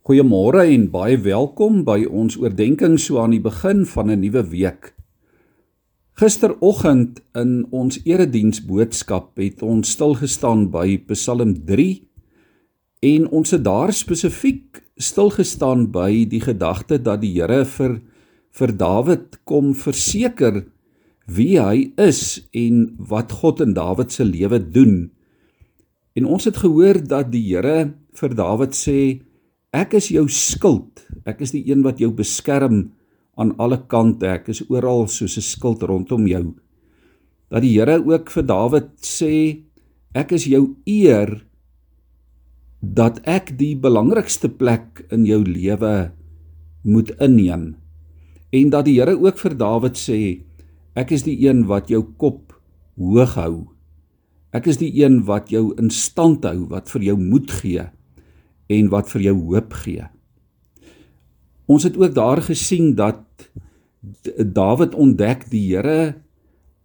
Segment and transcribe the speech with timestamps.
[0.00, 4.94] Goeiemôre en baie welkom by ons oordeenking so aan die begin van 'n nuwe week.
[6.16, 12.00] Gisteroggend in ons erediens boodskap het ons stil gestaan by Psalm 3
[13.02, 18.00] en ons het daar spesifiek stil gestaan by die gedagte dat die Here vir
[18.50, 20.64] vir Dawid kom verseker
[21.26, 25.10] wie hy is en wat God in Dawid se lewe doen.
[26.16, 29.20] En ons het gehoor dat die Here vir Dawid sê
[29.70, 31.04] Ek is jou skild.
[31.30, 32.88] Ek is die een wat jou beskerm
[33.38, 34.26] aan alle kante.
[34.26, 36.54] Ek is oral soos 'n skild rondom jou.
[37.50, 39.62] Dat die Here ook vir Dawid sê,
[40.14, 41.46] ek is jou eer
[42.82, 46.12] dat ek die belangrikste plek in jou lewe
[46.82, 47.76] moet inneem.
[48.52, 50.42] En dat die Here ook vir Dawid sê,
[50.96, 52.60] ek is die een wat jou kop
[52.98, 53.68] hoog hou.
[54.52, 57.86] Ek is die een wat jou in stand hou, wat vir jou moed gee
[58.70, 60.06] en wat vir jou hoop gee.
[61.70, 63.22] Ons het ook daar gesien dat
[64.38, 66.22] Dawid ontdek die Here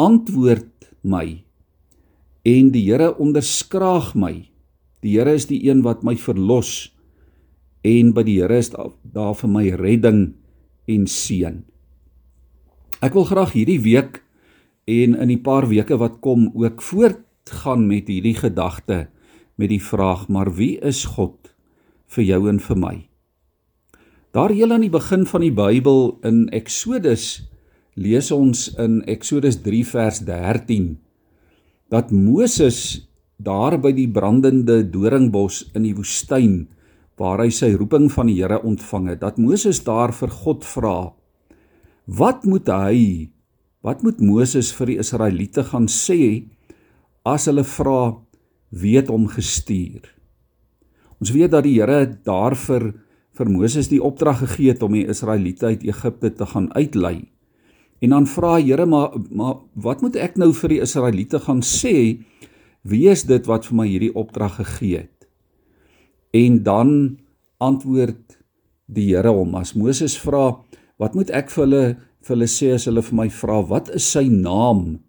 [0.00, 1.42] antwoord my
[2.46, 4.34] en die Here onderskraag my.
[5.04, 6.92] Die Here is die een wat my verlos
[7.84, 10.22] en by die Here is daar, vir my redding
[10.90, 11.62] en seën.
[13.00, 14.20] Ek wil graag hierdie week
[14.90, 19.06] en in die paar weke wat kom ook voortgaan met hierdie gedagte
[19.60, 21.49] met die vraag maar wie is God?
[22.14, 22.96] Vir jou en vir my.
[24.34, 27.42] Daar heel aan die begin van die Bybel in Eksodus
[27.98, 30.92] lees ons in Eksodus 3 vers 13
[31.90, 33.08] dat Moses
[33.42, 36.68] daar by die brandende doringbos in die woestyn
[37.20, 41.12] waar hy sy roeping van die Here ontvang het, dat Moses daar vir God vra:
[42.06, 43.28] "Wat moet hy?
[43.82, 46.48] Wat moet Moses vir die Israeliete gaan sê
[47.24, 48.16] as hulle vra
[48.70, 50.19] wie het hom gestuur?"
[51.20, 52.92] Ons weet dat die Here daar vir
[53.36, 57.30] vir Moses die opdrag gegee het om die Israeliete uit Egipte te gaan uitlei.
[58.00, 62.24] En dan vra Here maar maar wat moet ek nou vir die Israeliete gaan sê?
[62.82, 65.28] Wie is dit wat vir my hierdie opdrag gegee het?
[66.32, 66.92] En dan
[67.60, 68.38] antwoord
[68.88, 70.56] die Here hom as Moses vra,
[70.98, 71.84] wat moet ek vir hulle
[72.20, 75.00] vir hulle sê as hulle vir my vra wat is sy naam?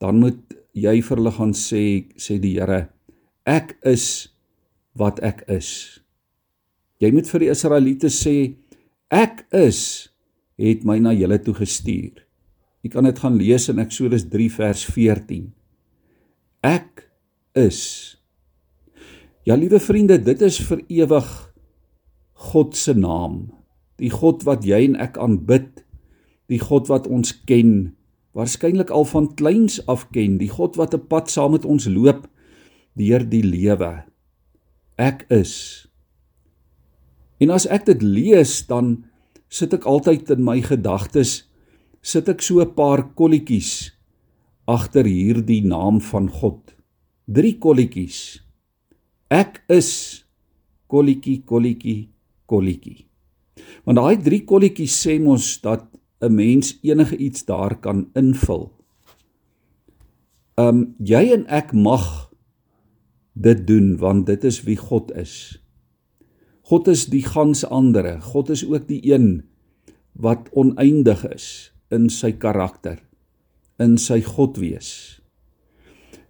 [0.00, 2.86] Dan moet jy vir hulle gaan sê sê die Here,
[3.48, 4.31] ek is
[4.98, 6.00] wat ek is.
[7.02, 8.36] Jy moet vir die Israeliete sê
[9.12, 10.12] ek is
[10.60, 12.20] het my na julle toe gestuur.
[12.82, 15.48] Jy kan dit gaan lees in Eksodus 3 vers 14.
[16.66, 17.06] Ek
[17.58, 17.80] is.
[19.46, 21.30] Ja liewe vriende, dit is vir ewig
[22.52, 23.50] God se naam.
[23.98, 25.82] Die God wat jy en ek aanbid,
[26.50, 27.94] die God wat ons ken,
[28.34, 32.26] waarskynlik al van kleins af ken, die God wat 'n pad saam met ons loop
[32.94, 34.11] deur die lewe
[34.96, 35.86] ek is.
[37.40, 39.04] En as ek dit lees dan
[39.52, 41.42] sit ek altyd in my gedagtes
[42.02, 43.92] sit ek so 'n paar kolletjies
[44.66, 46.74] agter hierdie naam van God.
[47.26, 48.42] Drie kolletjies.
[49.30, 50.24] Ek is
[50.88, 52.10] kolletjie kolletjie
[52.46, 53.06] kolletjie.
[53.84, 55.86] Want daai drie kolletjies sê mos dat
[56.22, 58.70] 'n mens enige iets daar kan invul.
[60.56, 62.31] Um jy en ek mag
[63.32, 65.58] dit doen want dit is wie God is.
[66.62, 68.20] God is die gans andere.
[68.20, 69.42] God is ook die een
[70.12, 73.00] wat oneindig is in sy karakter,
[73.80, 75.20] in sy God wees.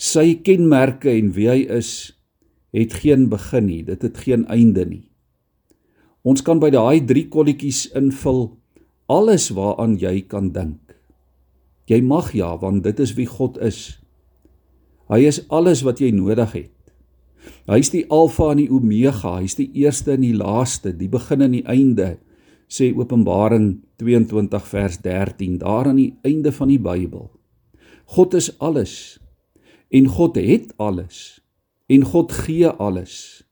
[0.00, 2.12] Sy kenmerke en wie hy is
[2.72, 5.06] het geen begin nie, dit het geen einde nie.
[6.22, 8.52] Ons kan by daai drie kolletjies invul
[9.10, 10.94] alles waaraan jy kan dink.
[11.90, 13.98] Jy mag ja, want dit is wie God is.
[15.10, 16.74] Hy is alles wat jy nodig het.
[17.70, 21.54] Hy's die Alfa en die Omega, hy's die eerste en die laaste, die begin en
[21.54, 22.16] die einde,
[22.70, 27.30] sê Openbaring 22 vers 13, daar aan die einde van die Bybel.
[28.10, 29.18] God is alles
[29.90, 31.40] en God het alles
[31.90, 33.42] en God gee alles.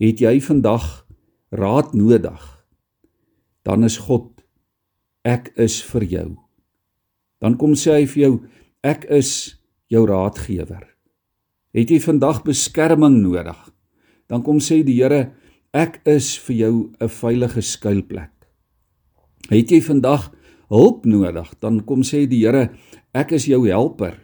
[0.00, 1.04] Het jy vandag
[1.52, 2.42] raad nodig?
[3.64, 4.44] Dan is God
[5.24, 6.28] ek is vir jou.
[7.40, 8.34] Dan kom sê hy vir jou
[8.84, 9.30] ek is
[9.92, 10.93] jou raadgewer.
[11.74, 13.58] Het jy vandag beskerming nodig?
[14.30, 15.34] Dan kom sê die Here,
[15.74, 18.30] ek is vir jou 'n veilige skuilplek.
[19.50, 20.30] Het jy vandag
[20.68, 21.54] hulp nodig?
[21.60, 22.70] Dan kom sê die Here,
[23.12, 24.14] ek is jou helper.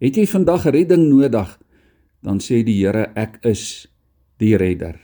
[0.00, 1.58] Het jy vandag redding nodig?
[2.22, 3.88] Dan sê die Here, ek is
[4.38, 5.00] die redder.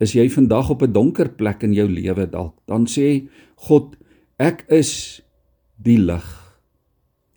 [0.00, 2.54] Is jy vandag op 'n donker plek in jou lewe dalk?
[2.66, 3.96] Dan sê God,
[4.38, 5.22] ek is
[5.76, 6.58] die lig.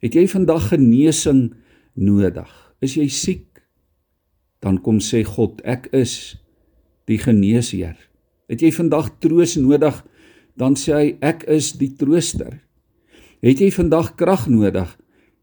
[0.01, 1.54] Het jy vandag genesing
[1.95, 2.65] nodig?
[2.83, 3.62] Is jy siek?
[4.63, 6.36] Dan kom sê God, ek is
[7.10, 7.98] die geneesheer.
[8.50, 10.01] Het jy vandag troos nodig,
[10.57, 12.62] dan sê hy ek is die trooster.
[13.45, 14.89] Het jy vandag krag nodig,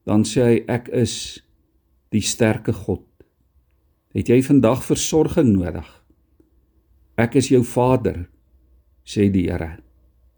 [0.08, 1.14] dan sê hy ek is
[2.12, 3.06] die sterke God.
[4.12, 5.86] Het jy vandag versorging nodig?
[7.20, 8.26] Ek is jou Vader,
[9.04, 9.76] sê die Here.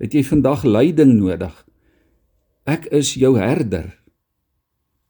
[0.02, 1.54] Het jy vandag leiding nodig?
[2.66, 3.92] Ek is jou herder.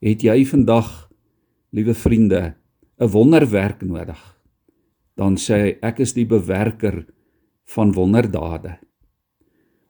[0.04, 1.03] Het jy vandag,
[1.74, 2.54] liewe vriende,
[2.98, 4.20] 'n wonderwerk nodig?
[5.16, 7.06] Dan sê hy ek is die bewerker
[7.64, 8.78] van wonderdade.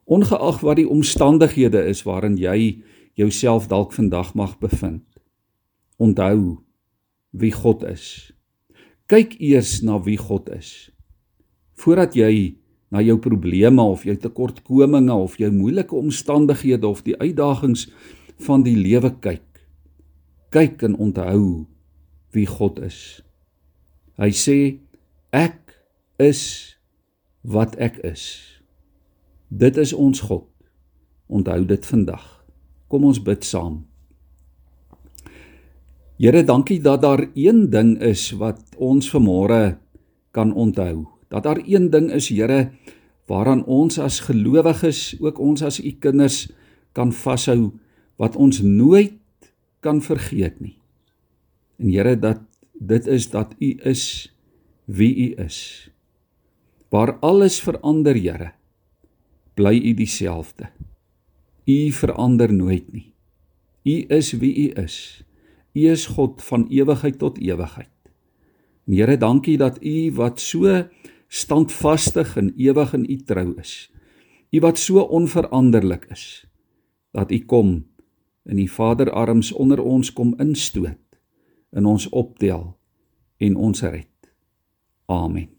[0.05, 2.81] Ongeag wat die omstandighede is waarin jy
[3.13, 5.03] jouself dalk vandag mag bevind.
[5.97, 6.57] Onthou
[7.31, 8.33] wie God is.
[9.05, 10.91] Kyk eers na wie God is.
[11.73, 12.57] Voordat jy
[12.89, 17.91] na jou probleme of jou tekortkominge of jou moeilike omstandighede of die uitdagings
[18.37, 19.61] van die lewe kyk.
[20.49, 21.65] Kyk en onthou
[22.35, 23.21] wie God is.
[24.19, 24.57] Hy sê
[25.35, 25.75] ek
[26.21, 26.75] is
[27.43, 28.23] wat ek is.
[29.49, 30.47] Dit is ons God.
[31.27, 32.23] Onthou dit vandag.
[32.91, 33.83] Kom ons bid saam.
[36.15, 39.75] Here, dankie dat daar een ding is wat ons vanmôre
[40.31, 41.03] kan onthou.
[41.27, 42.71] Dat daar een ding is, Here,
[43.27, 46.45] waaraan ons as gelowiges, ook ons as u kinders
[46.95, 47.73] kan vashou
[48.21, 49.19] wat ons nooit
[49.83, 50.77] kan vergeet nie.
[51.77, 52.41] En Here, dat
[52.73, 54.35] dit is dat u is
[54.85, 55.89] wie u is.
[56.89, 58.51] Waar alles verander, Here,
[59.53, 60.69] bly u dieselfde.
[61.65, 63.13] U verander nooit nie.
[63.83, 65.23] U is wie u is.
[65.73, 67.89] U is God van ewigheid tot ewigheid.
[68.85, 70.85] En Here, dankie dat U wat so
[71.27, 73.91] standvastig en ewig in U trou is.
[74.51, 76.45] U wat so onveranderlik is
[77.11, 77.85] dat U kom
[78.45, 80.99] in die Vaderarms onder ons kom instoot
[81.71, 82.77] in ons optel
[83.37, 84.31] en ons red.
[85.05, 85.49] Amen.